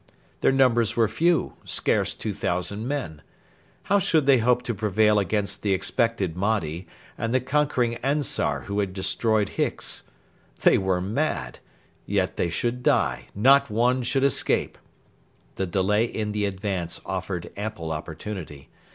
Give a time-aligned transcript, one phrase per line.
[0.39, 3.21] Their numbers were few, scarce 2,000 men.
[3.83, 6.87] How should they hope to prevail against 'the expected Mahdi'
[7.19, 10.01] and the conquering Ansar who had destroyed Hicks?
[10.61, 11.59] They were mad;
[12.07, 14.79] yet they should die; not one should escape.
[15.53, 18.69] The delay in the advance offered ample opportunity.